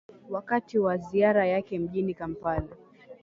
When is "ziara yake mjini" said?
0.97-2.13